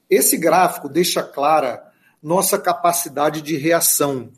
Esse 0.08 0.38
gráfico 0.38 0.88
deixa 0.88 1.22
clara 1.22 1.92
nossa 2.22 2.58
capacidade 2.58 3.42
de 3.42 3.58
reação, 3.58 4.32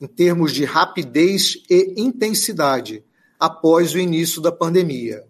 em 0.00 0.06
termos 0.06 0.54
de 0.54 0.64
rapidez 0.64 1.62
e 1.68 2.00
intensidade, 2.00 3.04
após 3.38 3.92
o 3.92 3.98
início 3.98 4.40
da 4.40 4.50
pandemia. 4.50 5.26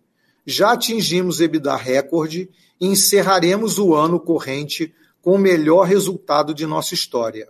Já 0.46 0.72
atingimos 0.72 1.40
EBITDA 1.40 1.74
recorde 1.74 2.48
e 2.80 2.86
encerraremos 2.86 3.76
o 3.76 3.92
ano 3.92 4.20
corrente 4.20 4.94
com 5.20 5.34
o 5.34 5.38
melhor 5.38 5.82
resultado 5.82 6.54
de 6.54 6.64
nossa 6.64 6.94
história. 6.94 7.48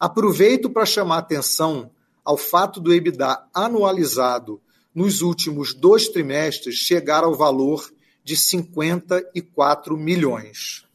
Aproveito 0.00 0.68
para 0.68 0.84
chamar 0.84 1.18
atenção 1.18 1.92
ao 2.24 2.36
fato 2.36 2.80
do 2.80 2.92
EBITDA 2.92 3.46
anualizado 3.52 4.60
nos 4.94 5.20
últimos 5.20 5.74
dois 5.74 6.08
trimestres 6.08 6.76
chegar 6.76 7.24
ao 7.24 7.34
valor 7.34 7.92
de 8.22 8.36
54 8.36 9.96
milhões. 9.96 10.86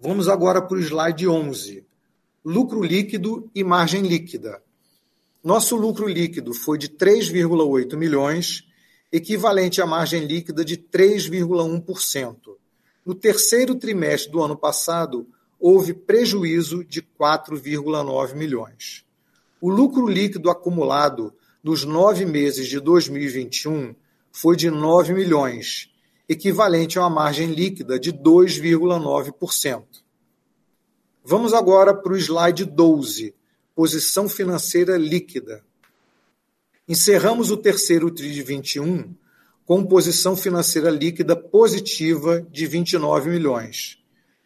Vamos 0.00 0.28
agora 0.28 0.60
para 0.60 0.76
o 0.76 0.80
slide 0.80 1.28
11. 1.28 1.84
Lucro 2.44 2.82
líquido 2.82 3.50
e 3.54 3.62
margem 3.62 4.02
líquida. 4.02 4.62
Nosso 5.44 5.76
lucro 5.76 6.08
líquido 6.08 6.52
foi 6.52 6.78
de 6.78 6.88
3,8 6.88 7.96
milhões, 7.96 8.64
equivalente 9.12 9.80
à 9.80 9.86
margem 9.86 10.24
líquida 10.24 10.64
de 10.64 10.76
3,1%. 10.76 12.56
No 13.04 13.14
terceiro 13.14 13.74
trimestre 13.74 14.32
do 14.32 14.42
ano 14.42 14.56
passado, 14.56 15.26
houve 15.58 15.92
prejuízo 15.92 16.82
de 16.84 17.02
4,9 17.02 18.34
milhões. 18.34 19.04
O 19.60 19.68
lucro 19.68 20.06
líquido 20.06 20.48
acumulado 20.48 21.34
nos 21.62 21.84
nove 21.84 22.24
meses 22.24 22.66
de 22.66 22.80
2021 22.80 23.94
foi 24.32 24.56
de 24.56 24.70
9 24.70 25.12
milhões, 25.12 25.90
equivalente 26.26 26.98
a 26.98 27.02
uma 27.02 27.10
margem 27.10 27.52
líquida 27.52 27.98
de 27.98 28.12
2,9%. 28.12 29.84
Vamos 31.22 31.52
agora 31.52 31.92
para 31.92 32.12
o 32.12 32.16
slide 32.16 32.64
12, 32.64 33.34
posição 33.74 34.28
financeira 34.28 34.96
líquida. 34.96 35.62
Encerramos 36.88 37.50
o 37.50 37.56
terceiro 37.56 38.10
TRI 38.10 38.32
de 38.32 38.42
21 38.42 39.14
com 39.66 39.84
posição 39.84 40.34
financeira 40.34 40.90
líquida 40.90 41.36
positiva 41.36 42.40
de 42.50 42.66
29 42.66 43.28
milhões. 43.28 43.98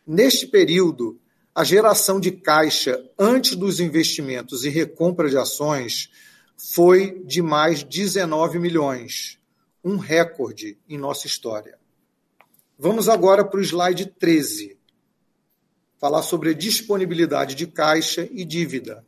Neste 0.06 0.47
período, 0.47 1.18
a 1.54 1.62
geração 1.62 2.18
de 2.18 2.32
caixa 2.32 3.00
antes 3.16 3.54
dos 3.54 3.78
investimentos 3.78 4.64
e 4.64 4.68
recompra 4.68 5.28
de 5.28 5.38
ações 5.38 6.11
foi 6.56 7.23
de 7.25 7.40
mais 7.40 7.84
19 7.84 8.58
milhões, 8.58 9.38
um 9.84 9.96
recorde 9.96 10.76
em 10.88 10.99
nossa 10.99 11.28
história. 11.28 11.78
Vamos 12.76 13.08
agora 13.08 13.44
para 13.44 13.61
o 13.61 13.62
slide 13.62 14.06
13, 14.06 14.76
falar 16.00 16.23
sobre 16.23 16.50
a 16.50 16.54
disponibilidade 16.54 17.54
de 17.54 17.68
caixa 17.68 18.28
e 18.32 18.44
dívida. 18.44 19.06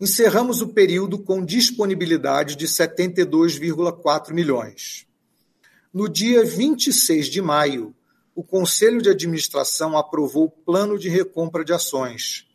Encerramos 0.00 0.60
o 0.60 0.68
período 0.68 1.18
com 1.18 1.44
disponibilidade 1.44 2.54
de 2.54 2.68
72,4 2.68 4.32
milhões. 4.32 5.04
No 5.92 6.08
dia 6.08 6.44
26 6.44 7.26
de 7.26 7.42
maio, 7.42 7.92
o 8.36 8.44
Conselho 8.44 9.00
de 9.00 9.08
Administração 9.08 9.96
aprovou 9.96 10.44
o 10.44 10.50
plano 10.50 10.98
de 10.98 11.08
recompra 11.08 11.64
de 11.64 11.72
ações. 11.72 12.46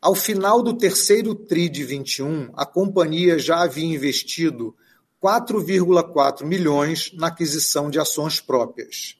Ao 0.00 0.14
final 0.14 0.62
do 0.62 0.72
terceiro 0.72 1.34
TRI 1.34 1.68
de 1.68 1.82
21, 1.82 2.52
a 2.54 2.64
companhia 2.64 3.40
já 3.40 3.60
havia 3.60 3.84
investido 3.84 4.76
4,4 5.20 6.44
milhões 6.44 7.10
na 7.14 7.26
aquisição 7.26 7.90
de 7.90 7.98
ações 7.98 8.40
próprias. 8.40 9.16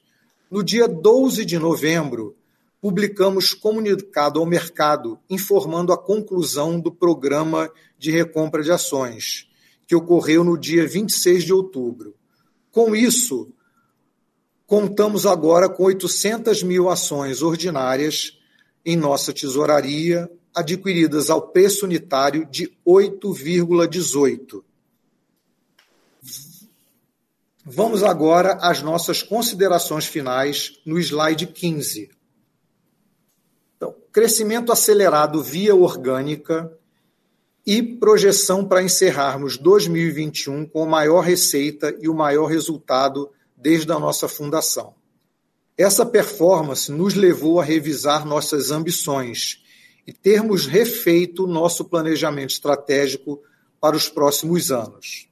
No 0.49 0.63
dia 0.63 0.87
12 0.87 1.43
de 1.43 1.59
novembro, 1.59 2.37
publicamos 2.79 3.53
comunicado 3.53 4.39
ao 4.39 4.45
mercado 4.45 5.19
informando 5.29 5.91
a 5.91 5.97
conclusão 5.97 6.79
do 6.79 6.89
programa 6.89 7.69
de 7.97 8.11
recompra 8.11 8.63
de 8.63 8.71
ações, 8.71 9.49
que 9.85 9.93
ocorreu 9.93 10.45
no 10.45 10.57
dia 10.57 10.87
26 10.87 11.43
de 11.43 11.51
outubro. 11.51 12.15
Com 12.71 12.95
isso, 12.95 13.51
contamos 14.69 15.25
agora 15.25 15.67
com 15.67 15.83
800 15.85 16.61
mil 16.61 16.91
ações 16.91 17.41
ordinárias 17.41 18.37
em 18.85 18.95
nossa 18.95 19.33
tesouraria, 19.33 20.29
adquiridas 20.53 21.31
ao 21.31 21.41
preço 21.41 21.85
unitário 21.85 22.45
de 22.45 22.71
8,18. 22.85 24.63
Vamos 27.65 28.03
agora 28.03 28.59
às 28.61 28.83
nossas 28.83 29.23
considerações 29.23 30.05
finais 30.05 30.79
no 30.85 30.99
slide 30.99 31.47
15. 31.47 32.11
Então, 33.75 33.95
crescimento 34.11 34.71
acelerado 34.71 35.41
via 35.41 35.75
orgânica 35.75 36.71
e 37.65 37.81
projeção 37.81 38.63
para 38.63 38.83
encerrarmos 38.83 39.57
2021 39.57 40.67
com 40.67 40.83
a 40.83 40.87
maior 40.87 41.21
receita 41.21 41.95
e 41.99 42.07
o 42.07 42.13
maior 42.13 42.45
resultado 42.45 43.31
desde 43.59 43.91
a 43.91 43.99
nossa 43.99 44.27
fundação. 44.27 44.95
Essa 45.77 46.05
performance 46.05 46.91
nos 46.91 47.13
levou 47.13 47.59
a 47.59 47.63
revisar 47.63 48.25
nossas 48.25 48.71
ambições 48.71 49.63
e 50.05 50.13
termos 50.13 50.65
refeito 50.65 51.45
nosso 51.45 51.85
planejamento 51.85 52.51
estratégico 52.51 53.41
para 53.79 53.95
os 53.95 54.09
próximos 54.09 54.71
anos. 54.71 55.29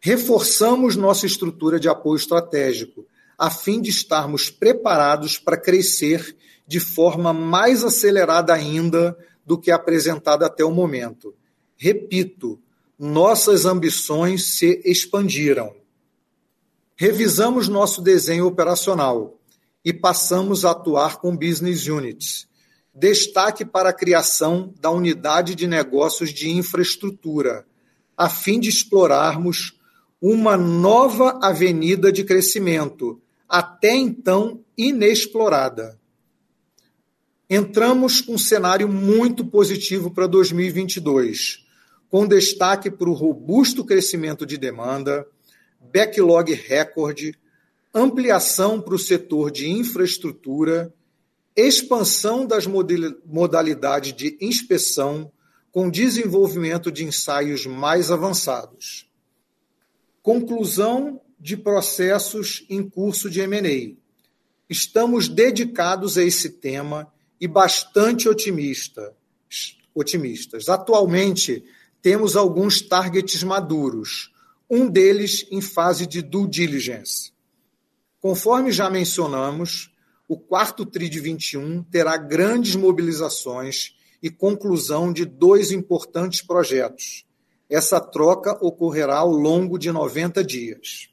Reforçamos 0.00 0.96
nossa 0.96 1.26
estrutura 1.26 1.78
de 1.78 1.88
apoio 1.88 2.16
estratégico, 2.16 3.06
a 3.38 3.50
fim 3.50 3.80
de 3.80 3.90
estarmos 3.90 4.50
preparados 4.50 5.38
para 5.38 5.56
crescer 5.56 6.36
de 6.66 6.80
forma 6.80 7.32
mais 7.32 7.84
acelerada 7.84 8.52
ainda 8.52 9.16
do 9.44 9.58
que 9.58 9.70
apresentada 9.70 10.46
até 10.46 10.64
o 10.64 10.72
momento. 10.72 11.34
Repito, 11.76 12.60
nossas 12.98 13.64
ambições 13.64 14.56
se 14.56 14.80
expandiram. 14.84 15.74
Revisamos 17.02 17.66
nosso 17.66 18.00
desenho 18.00 18.46
operacional 18.46 19.36
e 19.84 19.92
passamos 19.92 20.64
a 20.64 20.70
atuar 20.70 21.16
com 21.16 21.36
business 21.36 21.88
units. 21.88 22.46
Destaque 22.94 23.64
para 23.64 23.88
a 23.88 23.92
criação 23.92 24.72
da 24.80 24.88
unidade 24.88 25.56
de 25.56 25.66
negócios 25.66 26.32
de 26.32 26.48
infraestrutura, 26.48 27.66
a 28.16 28.28
fim 28.28 28.60
de 28.60 28.68
explorarmos 28.68 29.80
uma 30.20 30.56
nova 30.56 31.40
avenida 31.42 32.12
de 32.12 32.22
crescimento, 32.22 33.20
até 33.48 33.96
então 33.96 34.60
inexplorada. 34.78 35.98
Entramos 37.50 38.20
com 38.20 38.34
um 38.34 38.38
cenário 38.38 38.88
muito 38.88 39.44
positivo 39.44 40.08
para 40.08 40.28
2022, 40.28 41.66
com 42.08 42.28
destaque 42.28 42.92
para 42.92 43.10
o 43.10 43.12
robusto 43.12 43.84
crescimento 43.84 44.46
de 44.46 44.56
demanda, 44.56 45.26
backlog 45.90 46.52
recorde, 46.52 47.34
ampliação 47.94 48.80
para 48.80 48.94
o 48.94 48.98
setor 48.98 49.50
de 49.50 49.70
infraestrutura, 49.70 50.92
expansão 51.54 52.46
das 52.46 52.66
modalidades 52.66 54.14
de 54.14 54.38
inspeção, 54.40 55.30
com 55.70 55.90
desenvolvimento 55.90 56.92
de 56.92 57.04
ensaios 57.04 57.66
mais 57.66 58.10
avançados. 58.10 59.10
Conclusão 60.22 61.20
de 61.40 61.56
processos 61.56 62.64
em 62.68 62.88
curso 62.88 63.28
de 63.28 63.40
M&A. 63.40 63.96
Estamos 64.68 65.28
dedicados 65.28 66.16
a 66.16 66.22
esse 66.22 66.50
tema 66.50 67.12
e 67.40 67.48
bastante 67.48 68.28
otimista, 68.28 69.14
otimistas. 69.94 70.68
Atualmente, 70.68 71.64
temos 72.00 72.36
alguns 72.36 72.80
targets 72.80 73.42
maduros, 73.42 74.31
um 74.68 74.88
deles 74.88 75.46
em 75.50 75.60
fase 75.60 76.06
de 76.06 76.22
due 76.22 76.48
diligence. 76.48 77.32
Conforme 78.20 78.70
já 78.72 78.88
mencionamos, 78.88 79.94
o 80.28 80.38
quarto 80.38 80.86
TRI 80.86 81.08
de 81.08 81.20
21 81.20 81.82
terá 81.84 82.16
grandes 82.16 82.74
mobilizações 82.74 83.96
e 84.22 84.30
conclusão 84.30 85.12
de 85.12 85.24
dois 85.24 85.72
importantes 85.72 86.40
projetos. 86.40 87.26
Essa 87.68 88.00
troca 88.00 88.52
ocorrerá 88.64 89.18
ao 89.18 89.32
longo 89.32 89.78
de 89.78 89.90
90 89.90 90.44
dias. 90.44 91.08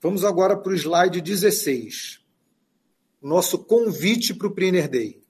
Vamos 0.00 0.24
agora 0.24 0.56
para 0.56 0.72
o 0.72 0.74
slide 0.74 1.20
16 1.20 2.18
nosso 3.20 3.58
convite 3.58 4.32
para 4.32 4.46
o 4.46 4.50
Priner 4.50 4.88
Day. 4.88 5.20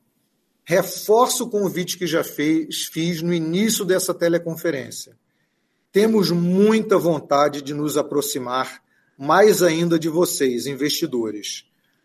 Reforço 0.64 1.44
o 1.44 1.50
convite 1.50 1.96
que 1.96 2.06
já 2.06 2.22
fez, 2.22 2.84
fiz 2.84 3.22
no 3.22 3.32
início 3.32 3.84
dessa 3.84 4.12
teleconferência. 4.12 5.16
Temos 6.00 6.30
muita 6.30 6.96
vontade 6.96 7.60
de 7.60 7.74
nos 7.74 7.96
aproximar 7.96 8.80
mais 9.18 9.64
ainda 9.64 9.98
de 9.98 10.08
vocês, 10.08 10.64
investidores. 10.68 11.64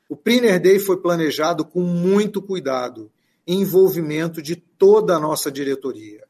O 0.09 0.17
Priner 0.17 0.59
Day 0.59 0.79
foi 0.79 0.97
planejado 0.97 1.63
com 1.63 1.81
muito 1.81 2.41
cuidado 2.41 3.11
e 3.45 3.53
envolvimento 3.53 4.41
de 4.41 4.55
toda 4.55 5.15
a 5.15 5.19
nossa 5.19 5.51
diretoria. 5.51 6.23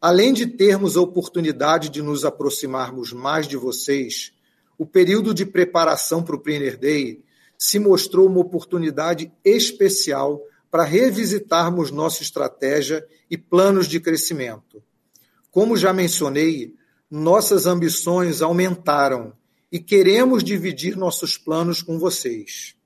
Além 0.00 0.32
de 0.32 0.48
termos 0.48 0.96
a 0.96 1.00
oportunidade 1.00 1.90
de 1.90 2.02
nos 2.02 2.24
aproximarmos 2.24 3.12
mais 3.12 3.46
de 3.46 3.56
vocês, 3.56 4.32
o 4.76 4.84
período 4.84 5.32
de 5.32 5.46
preparação 5.46 6.24
para 6.24 6.34
o 6.34 6.40
Priner 6.40 6.76
Day 6.76 7.22
se 7.56 7.78
mostrou 7.78 8.26
uma 8.26 8.40
oportunidade 8.40 9.30
especial 9.44 10.42
para 10.68 10.82
revisitarmos 10.82 11.92
nossa 11.92 12.24
estratégia 12.24 13.06
e 13.30 13.38
planos 13.38 13.86
de 13.86 14.00
crescimento. 14.00 14.82
Como 15.52 15.76
já 15.76 15.92
mencionei, 15.92 16.79
nossas 17.10 17.66
ambições 17.66 18.40
aumentaram 18.40 19.32
e 19.72 19.80
queremos 19.80 20.44
dividir 20.44 20.96
nossos 20.96 21.36
planos 21.36 21.82
com 21.82 21.98
vocês. 21.98 22.76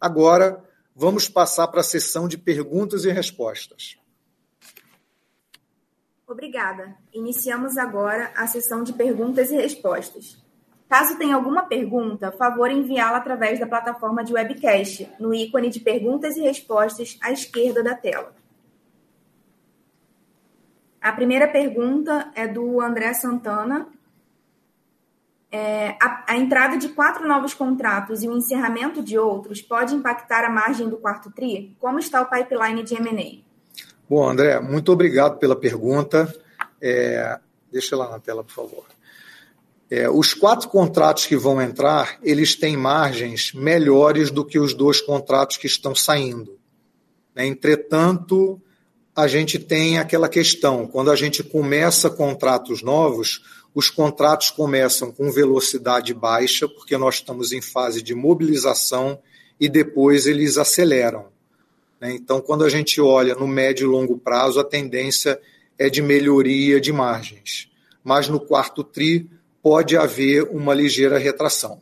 Agora, 0.00 0.64
vamos 0.94 1.28
passar 1.28 1.66
para 1.68 1.80
a 1.80 1.84
sessão 1.84 2.28
de 2.28 2.38
perguntas 2.38 3.04
e 3.04 3.10
respostas. 3.10 3.98
Obrigada. 6.28 6.96
Iniciamos 7.12 7.76
agora 7.76 8.32
a 8.36 8.46
sessão 8.46 8.84
de 8.84 8.92
perguntas 8.92 9.50
e 9.50 9.56
respostas. 9.56 10.36
Caso 10.88 11.18
tenha 11.18 11.34
alguma 11.34 11.64
pergunta, 11.64 12.30
favor 12.30 12.70
enviá-la 12.70 13.18
através 13.18 13.58
da 13.58 13.66
plataforma 13.66 14.22
de 14.22 14.32
webcast, 14.32 15.08
no 15.18 15.34
ícone 15.34 15.68
de 15.68 15.80
perguntas 15.80 16.36
e 16.36 16.42
respostas 16.42 17.18
à 17.20 17.32
esquerda 17.32 17.82
da 17.82 17.94
tela. 17.94 18.35
A 21.06 21.12
primeira 21.12 21.46
pergunta 21.46 22.32
é 22.34 22.48
do 22.48 22.80
André 22.80 23.14
Santana. 23.14 23.86
É, 25.52 25.90
a, 26.02 26.24
a, 26.32 26.36
entrada 26.36 26.76
de 26.76 26.88
quatro 26.88 27.28
novos 27.28 27.54
contratos 27.54 28.24
e 28.24 28.28
o 28.28 28.36
encerramento 28.36 29.00
de 29.00 29.16
outros 29.16 29.62
pode 29.62 29.94
impactar 29.94 30.44
a 30.44 30.50
margem 30.50 30.88
do 30.88 30.96
quarto 30.96 31.30
TRI? 31.30 31.76
Como 31.78 32.00
está 32.00 32.20
o 32.20 32.28
pipeline 32.28 32.82
de 32.82 32.96
M&A? 32.96 33.40
Bom, 34.10 34.28
André, 34.28 34.58
muito 34.58 34.90
obrigado 34.90 35.38
pela 35.38 35.54
pergunta. 35.54 36.34
É, 36.82 37.38
deixa 37.70 37.96
lá 37.96 38.10
na 38.10 38.18
tela, 38.18 38.42
por 38.42 38.52
favor. 38.52 38.84
É, 39.88 40.10
os 40.10 40.34
quatro 40.34 40.68
contratos 40.68 41.24
que 41.24 41.36
vão 41.36 41.62
entrar, 41.62 42.18
eles 42.20 42.56
têm 42.56 42.76
margens 42.76 43.52
melhores 43.52 44.32
do 44.32 44.44
que 44.44 44.58
os 44.58 44.74
dois 44.74 45.00
contratos 45.00 45.56
que 45.56 45.68
estão 45.68 45.94
saindo. 45.94 46.58
Né? 47.32 47.46
Entretanto, 47.46 48.60
a 49.16 49.26
gente 49.26 49.58
tem 49.58 49.98
aquela 49.98 50.28
questão: 50.28 50.86
quando 50.86 51.10
a 51.10 51.16
gente 51.16 51.42
começa 51.42 52.10
contratos 52.10 52.82
novos, 52.82 53.42
os 53.74 53.88
contratos 53.88 54.50
começam 54.50 55.10
com 55.10 55.32
velocidade 55.32 56.12
baixa, 56.12 56.68
porque 56.68 56.98
nós 56.98 57.16
estamos 57.16 57.50
em 57.50 57.62
fase 57.62 58.02
de 58.02 58.14
mobilização 58.14 59.18
e 59.58 59.70
depois 59.70 60.26
eles 60.26 60.58
aceleram. 60.58 61.28
Né? 61.98 62.12
Então, 62.12 62.42
quando 62.42 62.62
a 62.64 62.68
gente 62.68 63.00
olha 63.00 63.34
no 63.34 63.46
médio 63.46 63.86
e 63.86 63.90
longo 63.90 64.18
prazo, 64.18 64.60
a 64.60 64.64
tendência 64.64 65.40
é 65.78 65.88
de 65.88 66.02
melhoria 66.02 66.78
de 66.78 66.92
margens. 66.92 67.70
Mas 68.04 68.28
no 68.28 68.38
quarto 68.38 68.84
TRI 68.84 69.28
pode 69.62 69.96
haver 69.96 70.44
uma 70.44 70.74
ligeira 70.74 71.18
retração. 71.18 71.80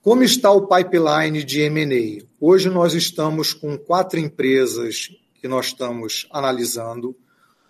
Como 0.00 0.22
está 0.22 0.50
o 0.50 0.66
pipeline 0.66 1.42
de 1.44 1.60
M&A? 1.62 2.24
Hoje 2.40 2.70
nós 2.70 2.94
estamos 2.94 3.52
com 3.52 3.76
quatro 3.76 4.18
empresas 4.18 5.10
que 5.40 5.48
nós 5.48 5.66
estamos 5.66 6.28
analisando. 6.30 7.16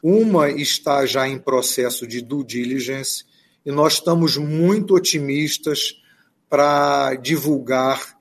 Uma 0.02 0.50
está 0.50 1.04
já 1.06 1.28
em 1.28 1.38
processo 1.38 2.06
de 2.06 2.20
due 2.20 2.44
diligence 2.44 3.24
e 3.64 3.70
nós 3.70 3.94
estamos 3.94 4.36
muito 4.36 4.94
otimistas 4.94 6.00
para 6.48 7.14
divulgar 7.16 8.16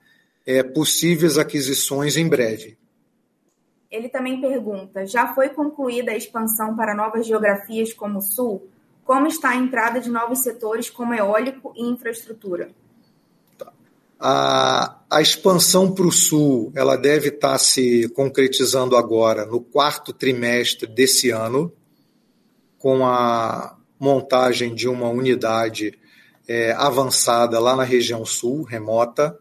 é, 0.46 0.62
possíveis 0.62 1.38
aquisições 1.38 2.16
em 2.16 2.28
breve. 2.28 2.76
Ele 3.90 4.08
também 4.08 4.40
pergunta: 4.40 5.06
já 5.06 5.34
foi 5.34 5.48
concluída 5.48 6.12
a 6.12 6.16
expansão 6.16 6.76
para 6.76 6.94
novas 6.94 7.26
geografias 7.26 7.92
como 7.92 8.18
o 8.18 8.22
Sul? 8.22 8.68
Como 9.04 9.26
está 9.26 9.50
a 9.50 9.56
entrada 9.56 10.00
de 10.00 10.10
novos 10.10 10.42
setores 10.42 10.90
como 10.90 11.14
eólico 11.14 11.72
e 11.74 11.82
infraestrutura? 11.82 12.70
A, 14.18 14.98
a 15.08 15.22
expansão 15.22 15.92
para 15.92 16.06
o 16.06 16.12
Sul 16.12 16.72
ela 16.74 16.96
deve 16.96 17.28
estar 17.28 17.52
tá 17.52 17.58
se 17.58 18.08
concretizando 18.10 18.96
agora 18.96 19.46
no 19.46 19.60
quarto 19.60 20.12
trimestre 20.12 20.88
desse 20.88 21.30
ano, 21.30 21.72
com 22.78 23.04
a 23.06 23.76
montagem 23.98 24.74
de 24.74 24.88
uma 24.88 25.08
unidade 25.08 25.98
é, 26.46 26.72
avançada 26.72 27.58
lá 27.58 27.76
na 27.76 27.84
região 27.84 28.24
sul, 28.24 28.62
remota 28.62 29.38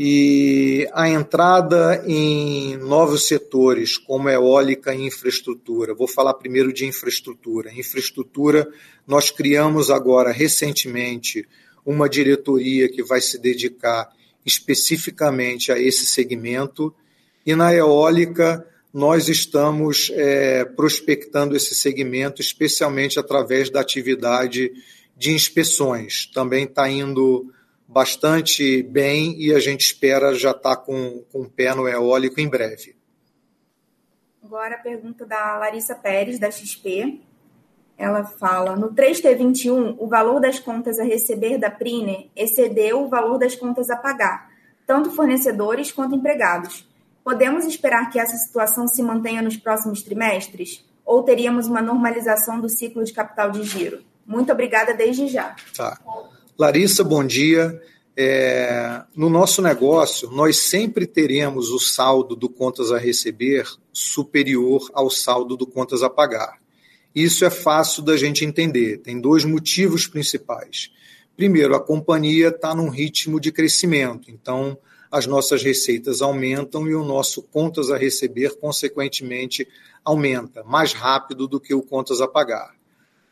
e 0.00 0.88
a 0.92 1.08
entrada 1.08 2.04
em 2.06 2.76
novos 2.76 3.26
setores, 3.26 3.98
como 3.98 4.28
eólica 4.28 4.94
e 4.94 5.04
infraestrutura. 5.04 5.92
Vou 5.92 6.06
falar 6.06 6.34
primeiro 6.34 6.72
de 6.72 6.86
infraestrutura. 6.86 7.72
Infraestrutura, 7.72 8.68
nós 9.04 9.32
criamos 9.32 9.90
agora, 9.90 10.30
recentemente, 10.30 11.48
uma 11.88 12.06
diretoria 12.06 12.86
que 12.86 13.02
vai 13.02 13.18
se 13.18 13.38
dedicar 13.38 14.14
especificamente 14.44 15.72
a 15.72 15.78
esse 15.78 16.04
segmento, 16.04 16.94
e 17.46 17.54
na 17.54 17.72
eólica, 17.72 18.66
nós 18.92 19.26
estamos 19.30 20.12
é, 20.12 20.66
prospectando 20.66 21.56
esse 21.56 21.74
segmento, 21.74 22.42
especialmente 22.42 23.18
através 23.18 23.70
da 23.70 23.80
atividade 23.80 24.70
de 25.16 25.32
inspeções. 25.32 26.26
Também 26.26 26.64
está 26.64 26.90
indo 26.90 27.50
bastante 27.86 28.82
bem 28.82 29.34
e 29.40 29.54
a 29.54 29.58
gente 29.58 29.80
espera 29.80 30.34
já 30.34 30.50
estar 30.50 30.76
tá 30.76 30.82
com, 30.82 31.24
com 31.32 31.40
o 31.40 31.50
pé 31.50 31.74
no 31.74 31.88
eólico 31.88 32.38
em 32.38 32.48
breve. 32.48 32.96
Agora 34.42 34.74
a 34.74 34.78
pergunta 34.78 35.24
da 35.24 35.56
Larissa 35.56 35.94
Pérez, 35.94 36.38
da 36.38 36.50
XP. 36.50 37.27
Ela 37.98 38.24
fala: 38.24 38.76
no 38.76 38.94
3T21, 38.94 39.96
o 39.98 40.06
valor 40.06 40.40
das 40.40 40.60
contas 40.60 41.00
a 41.00 41.04
receber 41.04 41.58
da 41.58 41.68
Prine 41.68 42.30
excedeu 42.36 43.02
o 43.02 43.08
valor 43.08 43.38
das 43.38 43.56
contas 43.56 43.90
a 43.90 43.96
pagar, 43.96 44.48
tanto 44.86 45.10
fornecedores 45.10 45.90
quanto 45.90 46.14
empregados. 46.14 46.88
Podemos 47.24 47.66
esperar 47.66 48.08
que 48.08 48.18
essa 48.18 48.36
situação 48.36 48.86
se 48.86 49.02
mantenha 49.02 49.42
nos 49.42 49.56
próximos 49.56 50.00
trimestres? 50.02 50.86
Ou 51.04 51.22
teríamos 51.22 51.66
uma 51.66 51.82
normalização 51.82 52.60
do 52.60 52.68
ciclo 52.68 53.02
de 53.02 53.12
capital 53.12 53.50
de 53.50 53.64
giro? 53.64 54.02
Muito 54.26 54.52
obrigada 54.52 54.94
desde 54.94 55.26
já. 55.26 55.56
Tá. 55.76 55.98
Larissa, 56.58 57.02
bom 57.02 57.24
dia. 57.24 57.82
É, 58.16 59.02
no 59.14 59.30
nosso 59.30 59.62
negócio, 59.62 60.30
nós 60.30 60.58
sempre 60.58 61.06
teremos 61.06 61.70
o 61.70 61.78
saldo 61.78 62.36
do 62.36 62.48
contas 62.48 62.92
a 62.92 62.98
receber 62.98 63.66
superior 63.92 64.90
ao 64.92 65.10
saldo 65.10 65.56
do 65.56 65.66
contas 65.66 66.02
a 66.02 66.10
pagar. 66.10 66.58
Isso 67.14 67.44
é 67.44 67.50
fácil 67.50 68.02
da 68.02 68.16
gente 68.16 68.44
entender. 68.44 68.98
Tem 68.98 69.20
dois 69.20 69.44
motivos 69.44 70.06
principais. 70.06 70.90
Primeiro, 71.36 71.74
a 71.74 71.80
companhia 71.80 72.48
está 72.48 72.74
num 72.74 72.88
ritmo 72.88 73.40
de 73.40 73.52
crescimento, 73.52 74.30
então 74.30 74.76
as 75.10 75.26
nossas 75.26 75.62
receitas 75.62 76.20
aumentam 76.20 76.86
e 76.86 76.94
o 76.94 77.04
nosso 77.04 77.42
contas 77.42 77.90
a 77.90 77.96
receber, 77.96 78.58
consequentemente, 78.58 79.66
aumenta 80.04 80.62
mais 80.64 80.92
rápido 80.92 81.48
do 81.48 81.60
que 81.60 81.72
o 81.72 81.82
contas 81.82 82.20
a 82.20 82.28
pagar. 82.28 82.74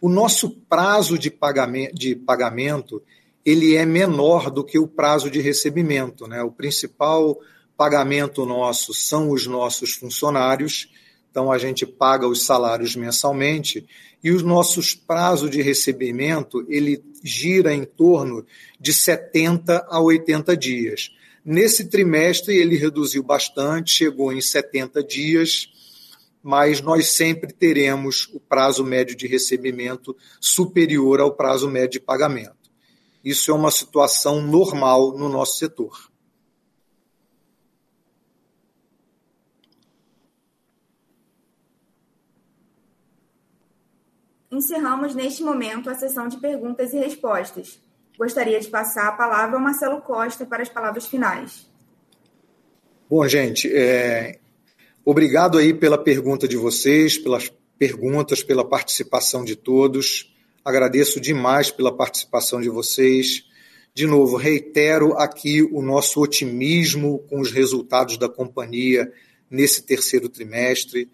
O 0.00 0.08
nosso 0.08 0.50
prazo 0.50 1.18
de 1.18 1.30
pagamento, 1.30 1.94
de 1.94 2.14
pagamento 2.14 3.02
ele 3.44 3.76
é 3.76 3.86
menor 3.86 4.50
do 4.50 4.64
que 4.64 4.76
o 4.76 4.88
prazo 4.88 5.30
de 5.30 5.40
recebimento. 5.40 6.26
Né? 6.26 6.42
O 6.42 6.50
principal 6.50 7.38
pagamento 7.76 8.44
nosso 8.44 8.92
são 8.92 9.30
os 9.30 9.46
nossos 9.46 9.94
funcionários, 9.94 10.90
então 11.36 11.52
a 11.52 11.58
gente 11.58 11.84
paga 11.84 12.26
os 12.26 12.46
salários 12.46 12.96
mensalmente 12.96 13.86
e 14.24 14.30
os 14.30 14.42
nossos 14.42 14.94
prazos 14.94 15.50
de 15.50 15.60
recebimento 15.60 16.64
ele 16.66 17.04
gira 17.22 17.74
em 17.74 17.84
torno 17.84 18.46
de 18.80 18.90
70 18.90 19.86
a 19.86 20.00
80 20.00 20.56
dias. 20.56 21.10
Nesse 21.44 21.90
trimestre 21.90 22.56
ele 22.56 22.78
reduziu 22.78 23.22
bastante, 23.22 23.92
chegou 23.92 24.32
em 24.32 24.40
70 24.40 25.04
dias, 25.04 25.68
mas 26.42 26.80
nós 26.80 27.08
sempre 27.08 27.52
teremos 27.52 28.30
o 28.32 28.40
prazo 28.40 28.82
médio 28.82 29.14
de 29.14 29.26
recebimento 29.26 30.16
superior 30.40 31.20
ao 31.20 31.32
prazo 31.34 31.68
médio 31.68 32.00
de 32.00 32.00
pagamento. 32.00 32.70
Isso 33.22 33.50
é 33.50 33.54
uma 33.54 33.70
situação 33.70 34.40
normal 34.40 35.18
no 35.18 35.28
nosso 35.28 35.58
setor. 35.58 36.10
Encerramos 44.56 45.14
neste 45.14 45.42
momento 45.42 45.90
a 45.90 45.94
sessão 45.94 46.28
de 46.28 46.38
perguntas 46.38 46.94
e 46.94 46.96
respostas. 46.96 47.78
Gostaria 48.16 48.58
de 48.58 48.66
passar 48.68 49.08
a 49.08 49.12
palavra 49.12 49.56
ao 49.56 49.62
Marcelo 49.62 50.00
Costa 50.00 50.46
para 50.46 50.62
as 50.62 50.68
palavras 50.70 51.06
finais. 51.06 51.68
Bom, 53.06 53.28
gente, 53.28 53.70
é... 53.70 54.38
obrigado 55.04 55.58
aí 55.58 55.74
pela 55.74 55.98
pergunta 55.98 56.48
de 56.48 56.56
vocês, 56.56 57.18
pelas 57.18 57.52
perguntas, 57.78 58.42
pela 58.42 58.66
participação 58.66 59.44
de 59.44 59.56
todos. 59.56 60.34
Agradeço 60.64 61.20
demais 61.20 61.70
pela 61.70 61.94
participação 61.94 62.58
de 62.58 62.70
vocês. 62.70 63.44
De 63.92 64.06
novo, 64.06 64.38
reitero 64.38 65.12
aqui 65.18 65.62
o 65.62 65.82
nosso 65.82 66.18
otimismo 66.22 67.18
com 67.28 67.40
os 67.40 67.52
resultados 67.52 68.16
da 68.16 68.26
companhia 68.28 69.12
nesse 69.50 69.82
terceiro 69.82 70.30
trimestre. 70.30 71.10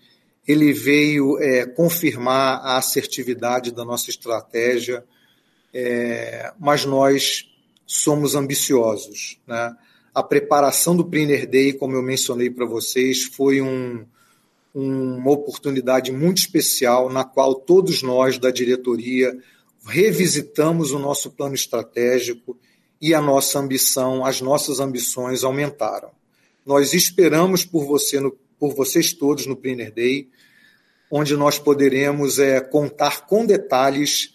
Ele 0.46 0.72
veio 0.72 1.38
é, 1.38 1.66
confirmar 1.66 2.60
a 2.64 2.76
assertividade 2.76 3.72
da 3.72 3.84
nossa 3.84 4.10
estratégia, 4.10 5.04
é, 5.72 6.52
mas 6.58 6.84
nós 6.84 7.48
somos 7.86 8.34
ambiciosos. 8.34 9.38
Né? 9.46 9.76
A 10.14 10.22
preparação 10.22 10.96
do 10.96 11.04
Priner 11.04 11.48
Day, 11.48 11.72
como 11.72 11.94
eu 11.94 12.02
mencionei 12.02 12.50
para 12.50 12.66
vocês, 12.66 13.24
foi 13.24 13.60
um, 13.60 14.04
uma 14.74 15.30
oportunidade 15.30 16.10
muito 16.10 16.38
especial 16.38 17.10
na 17.10 17.24
qual 17.24 17.54
todos 17.54 18.02
nós 18.02 18.38
da 18.38 18.50
diretoria 18.50 19.36
revisitamos 19.86 20.92
o 20.92 20.98
nosso 20.98 21.30
plano 21.30 21.54
estratégico 21.54 22.56
e 23.00 23.14
a 23.14 23.20
nossa 23.20 23.58
ambição, 23.58 24.24
as 24.24 24.40
nossas 24.40 24.80
ambições 24.80 25.44
aumentaram. 25.44 26.10
Nós 26.64 26.94
esperamos 26.94 27.64
por 27.64 27.84
você, 27.84 28.20
no, 28.20 28.36
por 28.62 28.76
vocês 28.76 29.12
todos 29.12 29.44
no 29.44 29.56
Planner 29.56 29.92
Day, 29.92 30.30
onde 31.10 31.36
nós 31.36 31.58
poderemos 31.58 32.38
é, 32.38 32.60
contar 32.60 33.26
com 33.26 33.44
detalhes 33.44 34.32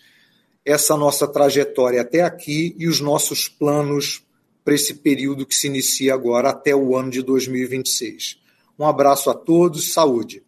essa 0.65 0.97
nossa 0.97 1.25
trajetória 1.25 2.01
até 2.01 2.23
aqui 2.23 2.75
e 2.77 2.89
os 2.89 2.99
nossos 2.99 3.47
planos 3.47 4.27
para 4.65 4.73
esse 4.73 4.95
período 4.95 5.45
que 5.45 5.55
se 5.55 5.67
inicia 5.67 6.13
agora 6.13 6.49
até 6.49 6.75
o 6.75 6.97
ano 6.97 7.09
de 7.09 7.21
2026. 7.21 8.37
Um 8.77 8.85
abraço 8.85 9.29
a 9.29 9.33
todos, 9.33 9.93
saúde. 9.93 10.43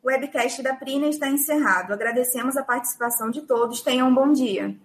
O 0.00 0.06
webcast 0.06 0.62
da 0.62 0.72
Prina 0.72 1.08
está 1.08 1.28
encerrado. 1.28 1.92
Agradecemos 1.92 2.56
a 2.56 2.62
participação 2.62 3.32
de 3.32 3.40
todos. 3.40 3.80
Tenham 3.80 4.08
um 4.08 4.14
bom 4.14 4.32
dia. 4.32 4.76